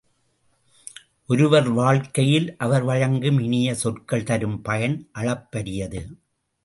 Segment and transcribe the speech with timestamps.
[1.27, 6.01] ஒருவர் வாழ்க்கையில் அவர் வழங்கும் இனிய சொற்கள் தரும் பயன் அளப்பரியது.